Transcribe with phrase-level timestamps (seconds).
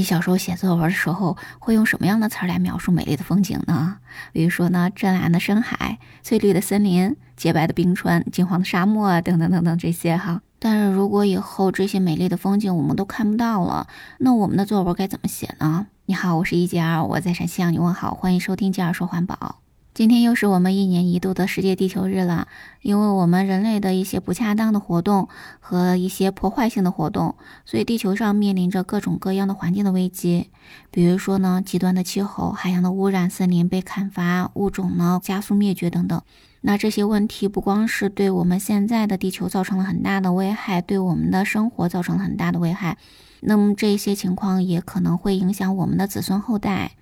[0.00, 3.98] 你小时候写作文的时候会用什么样的词儿来描述美丽的风景呢？
[4.32, 10.40] 比如说呢，湛蓝的深海、翠绿的森林、洁白的冰川、金黄的沙漠啊，等等等等这些哈。
[10.58, 13.88] 但是如果以后这些美丽的风景我们都看不到了，
[14.20, 15.88] 那我们的作文该怎么写呢？
[16.06, 19.60] 你好，我是一杰二，我在陕西向你问好，欢迎收听杰二说环保。
[20.00, 22.48] 今天又是我们一年一度的世界地球日了，
[22.80, 25.28] 因为我们人类的一些不恰当的活动
[25.60, 27.34] 和一些破坏性的活动，
[27.66, 30.48] 所以地球上面临着各种各样的环境的危机。
[30.90, 36.22] 比如说呢，极端的气候、海洋的污染、森林被砍伐、物种呢加速灭绝等等。
[36.62, 42.96] 那这些问题不光是对我们现在的地球造成了很大的危害，对我们的生活造成了很大的危害。
[43.40, 46.92] 那么这些情况也可能会影响我们的子孙后代。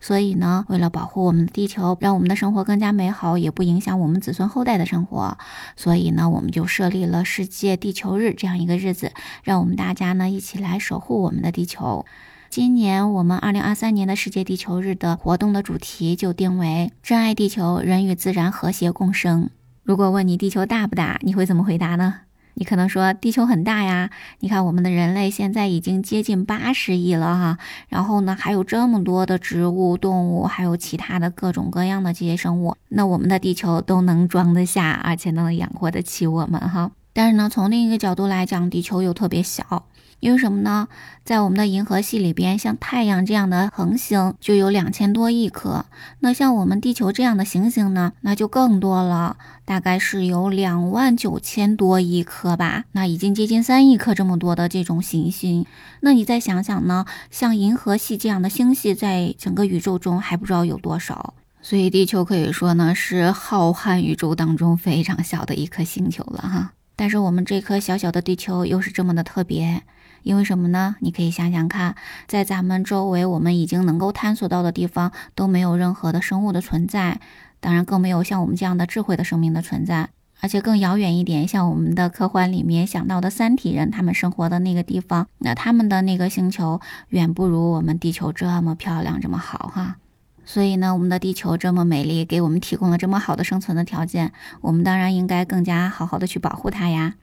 [0.00, 5.38] 所以呢，为了保护我们的地球，让我们的生活更加美好，也不影响我们子孙后代的生活，
[5.76, 12.04] 所以呢，我们就设立了世界地球日这样一个日子，让我们大家呢一起来守护我们的地球。
[12.48, 19.50] 今年我们二零二三年的世界地球日的活动的主题就定为“珍爱地球，人与自然和谐共生”。
[19.82, 22.25] 如果问你地球大不大，你会怎么回答呢？
[22.58, 24.08] 你可能说地球很大呀，
[24.40, 27.58] 你看我们的人类现在已经接近八十亿了哈，
[27.90, 36.90] 然后呢还有这么多的植物、动物，还有其他的各种各样的这些生物，那我们的地球都能装得下，而且能养活得起我们哈。
[37.12, 39.84] 但是呢，从另一个角度来讲，地球又特别小。
[40.20, 40.88] 因为什么呢？
[41.24, 45.84] 在我们的银河系里边，像太阳这样的恒星就有两千多亿颗。
[46.20, 52.84] 那像我们地球这样的行星呢，那就更多了，大概是有两万九千多亿颗吧。
[52.92, 55.66] 那已经接近三亿颗这么多的这种行星。
[56.00, 57.04] 那你再想想呢？
[57.30, 61.34] 像银河系这样的星系，在整个宇宙中还不知道有多少。
[61.60, 66.72] 所以地球可以说呢，是浩瀚宇宙当中非常小的一颗星球了哈。
[66.94, 69.82] 但是我们这颗小小的地球又是这么的特别。
[70.26, 70.96] 因为什么呢？
[70.98, 71.94] 你可以想想看，
[72.26, 77.20] 在咱们周围，我们已经能够探索到的地方都没有任何的生物的存在，
[77.60, 80.08] 当然更没有像我们这样的智慧的生命的存在。
[80.40, 89.96] 而且更遥远一点，像我们的科幻里面想到的三体人，他们生活的那个地方，那他们的那个星球远不如我们地球这么漂亮，这么好哈。
[90.44, 97.14] 所以呢，我们的地球这么美丽，给我们提供了这么好的生存的条件，我们当然应该更加好好的去保护它呀。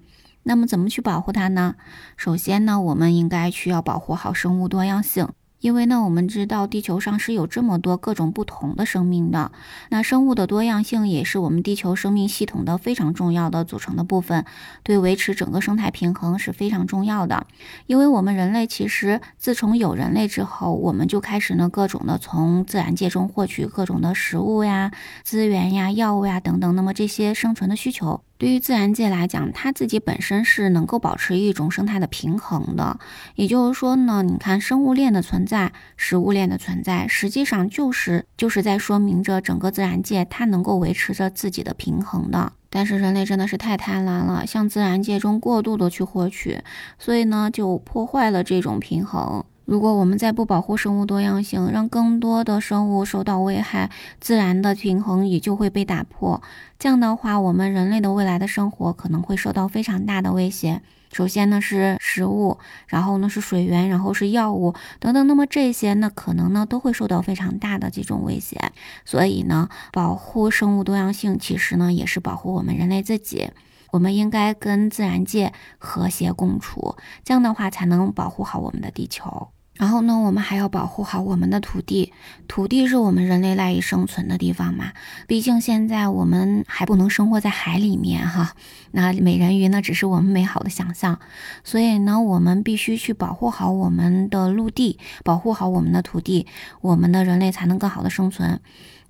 [0.43, 1.75] 那么怎么去保护它呢？
[2.15, 5.27] 首先呢，我们应该需要保护好生物多样性。
[5.59, 9.53] 因为呢，我们知道地球上是有这么多各种不同的生命的，
[9.91, 14.43] 那生物的多样性也是我们地球生命系统的非常重要的组成的部分，
[14.83, 17.47] 对维持整个生态平衡是非常重要的。
[17.85, 24.91] 因为我们人类其实自从有人类之后，我们就开始呢各种的从自然界中获取各种的食物呀、
[25.23, 28.19] 资源呀、药物呀等等，那么这些生存的需求。
[28.37, 32.99] 对于自然界来讲，它自己本身是能够保持一种生态的平衡的。
[33.35, 42.51] 也就是说呢，你看生物链的存在、食物链的存在，实际上就是就是在说明着整个自然界它能够维持着自己的平衡的。
[42.69, 46.59] 但是人类真的是太贪婪了，向自然界中过度的去获取，
[46.97, 49.45] 所以呢，就破坏了这种平衡。
[49.65, 56.41] 如果我们再不保护生物多样性，让更多的生物受到危害，自然的平衡也就会被打破。
[56.77, 60.81] 这样的话，我们人类的未来的生活可能会受到非常大的威胁。
[61.13, 62.57] 首先呢是食物，
[62.87, 65.27] 然后呢是水源，然后是药物等等。
[65.27, 68.59] 那么这些呢可能呢都会受到非常大的这种威胁。
[69.05, 73.51] 所以呢，保护生物多样性其实呢也是保护我们人类自己。
[73.93, 79.49] 我们应该跟自然界和谐共处，这样的话才能保护好我们的地球。
[79.75, 82.11] 然后呢，我们还要保护好我们的土地。
[82.47, 84.93] 土地是我们人类赖以生存的地方嘛。
[85.27, 88.55] 毕竟现在我们还不能生活在海里面哈。
[88.91, 91.19] 那美人鱼呢，只是我们美好的想象。
[91.63, 96.47] 所以呢，我们必须去保护好我们的陆地，保护好我们的土地，
[96.81, 98.59] 我们的人类才能更好的生存。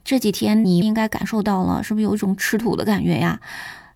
[0.04, 3.40] 这几天你应该感受到了，是不是有一种吃土的感觉呀？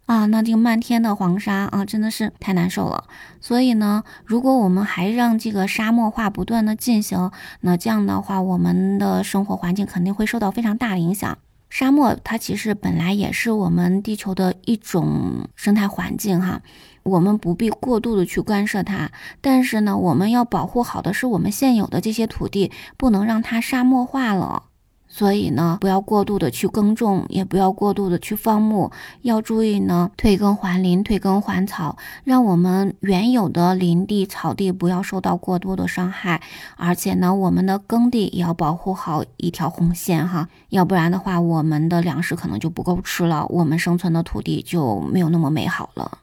[0.07, 3.03] 啊，那这个漫天的黄沙啊，真的是太难受了。
[3.41, 7.29] 所以呢，如果我们还让这个沙漠化不断的进行，
[7.59, 11.37] 那这样的话，我们的生活环境肯定会受到非常大的影响。
[11.69, 16.61] 沙漠它其实本来也是我们地球的一种生态环境哈，
[17.03, 19.11] 我们不必过度的去干涉它。
[19.41, 24.63] 但是呢，我们要保护好的是我们现有的这些土地，不能让它沙漠化了。
[25.09, 36.41] 所以呢，不要过度的去耕种，也不要过度的去放牧，要注意呢，退耕还林，退耕还草，让我们原有的林地、草地不要受到过多的伤害。
[36.75, 46.17] 而且呢，我们的耕地也要保护好一条红线哈，要不然的话，我们的粮食可能就不够吃了，我们生存的土地就没有那么美好了。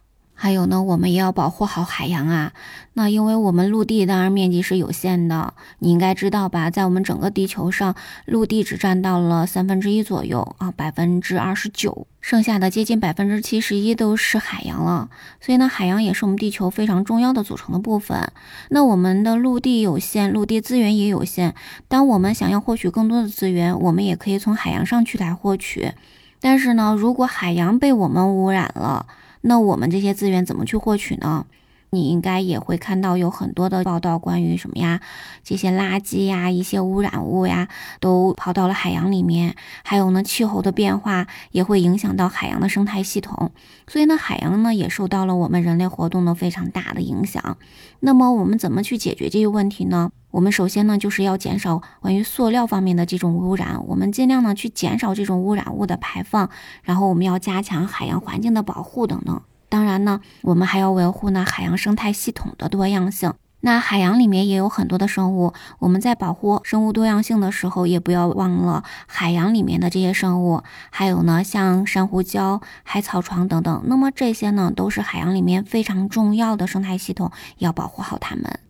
[0.44, 2.52] 还有呢，我们也要保护好海洋啊。
[2.93, 6.69] 那因为我们陆地当然面积是有限的，你应该知道吧？
[6.69, 7.94] 在我们整个地球上，
[8.26, 15.08] 陆地只占到了三分之一左右啊，百分之二十九，剩下的接近百分之七十一都是海洋了。
[15.41, 18.31] 所以呢，海洋也是我们地球非常重要的组成的部分。
[18.69, 21.55] 那我们的陆地有限，陆地资源也有限。
[21.88, 25.93] 当我们想要获取更多的资源，我们也可以从海洋上去来获取。
[26.38, 29.06] 但是呢，如果海洋被我们污染了，
[29.46, 31.44] 那我们这些资源怎么去获取呢？
[31.94, 35.00] 你应该也会看到有很多的报道，关于什么呀？
[35.43, 37.69] 这些垃圾呀，一些污染物呀，
[38.00, 39.55] 都跑到了海洋里面。
[39.85, 43.52] 还有呢，气候的变化也会影响到海洋的生态系统。
[43.87, 47.56] 所以呢，海洋呢也受到了我们人类活动的非常大的影响。
[48.00, 50.11] 那么我们怎么去解决这些问题呢？
[50.31, 56.50] 我们首先呢就是要减少关于塑料方面的这种污染，我们尽量呢去减少这种污染物的排放，
[56.82, 59.40] 然后我们要加强海洋环境的保护等等。
[59.75, 63.35] 当然呢，我们还要维护呢海洋生态系统的多样性。
[63.59, 70.62] 那海洋里面也有很多的生物，我们在保护生物多样性的时候，也不要忘了海洋里面的这些生物。
[70.91, 73.82] 还有呢，像珊瑚礁、海草床等等。
[73.87, 78.61] 那么这些呢，都是海洋里面非常重要的生态系统，要保护好它们。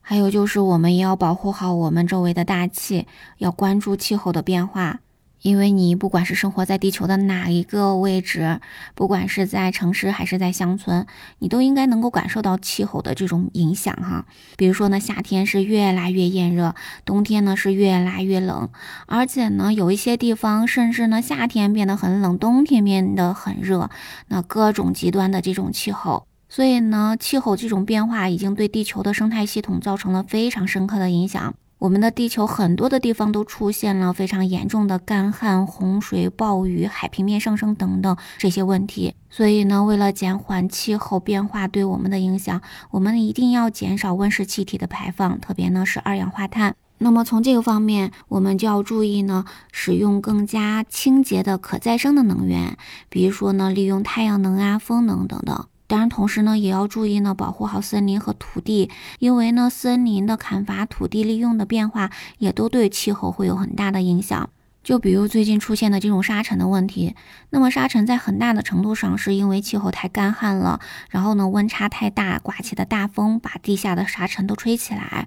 [0.00, 3.08] 还有就是，我们也要保护好我们周围的大气，
[3.38, 5.00] 要关注气候的变化。
[5.42, 8.60] 因为你不管是生活在地球的哪一个位置，
[8.94, 11.06] 不管是在城市还是在乡村，
[11.38, 14.26] 你都应该能够感受到气候的这种影响哈。
[14.56, 16.74] 比如说呢，夏天是越来越炎热，
[17.04, 18.68] 冬天呢是越来越冷，
[19.06, 23.90] 而且呢，有一些地方甚至呢夏天变得很冷，冬天变得很热，
[24.28, 31.54] 那各种极端的这种气候，所以呢，气候这种变化已经对地球的生态系统造成了非常深刻的影响。
[31.78, 39.14] 我们的地球很多的地方都出现了非常严重的干旱、洪水、暴雨、海平面上升等等这些问题。
[39.28, 42.62] 所以呢，为了减缓气候变化对我们的影响，
[42.92, 46.74] 我们一定要减少温室气体的排放，特别呢是二氧化碳。
[46.98, 52.78] 那么从这个方面，我们就要注意呢，使用更加清洁的可再生的能源，
[53.10, 55.66] 比如说呢，利用太阳能啊、风能等等。
[55.86, 58.90] 当然，同时呢，也要注意呢，保护好森林和土地，
[59.20, 64.50] 因为呢，森林的砍伐、土地利用的变化，也都对气候会有很大的影响。
[64.86, 67.16] 就比如最近出现的这种沙尘的问题，
[67.50, 70.78] 那么沙尘在很大的程度上是因为气候太干旱了，
[71.10, 75.26] 然后呢温差太大，刮起的大风把地下的沙尘都吹起来。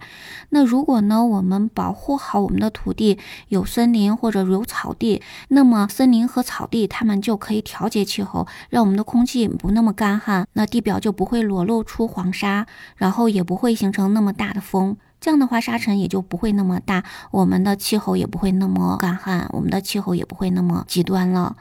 [0.52, 3.20] 那如果呢我们保护好我们的土地，
[3.50, 12.66] 有森林或者有草地，那么森林和草地它们就可以调节气候，让我们的空气不那么干旱，那地表就不会裸露出黄沙，
[12.96, 14.96] 然后也不会形成那么大的风。
[15.20, 21.58] 这样的话，沙尘也就不会那么大，我们的气候也不会那么干旱，我们的气候也不会那么极端了。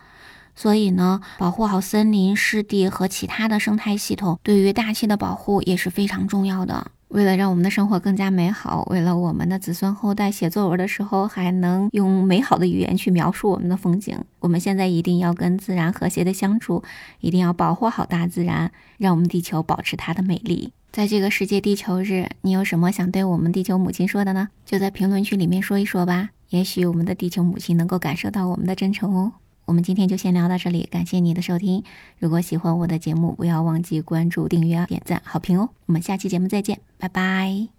[0.54, 6.92] 所以呢，保护好森林、湿地和其他的生态系统，对于大气的保护也是非常重要的。
[7.08, 16.82] 为了让我们的生活更加美好，为了我们的子孙后代写作文的时候还能用美好的语言去描述我们的风景，我们现在一定要跟自然和谐的相处，
[17.20, 20.72] 一定要保护好大自然，让我们地球保持它的美丽。
[20.90, 24.48] 在这个世界地球日，你有什么想对我们地球母亲说的呢？
[24.64, 26.30] 就在评论区里面说一说吧。
[26.50, 29.32] 也许我们的地球母亲能够感受到我们的真诚哦。
[29.68, 31.84] 我们今天就先聊到这里，感谢你的收听。
[32.18, 35.68] 如果喜欢我的节目，不要忘记关注、订阅、点赞、好评哦。
[35.84, 37.77] 我们下期节目再见，拜拜。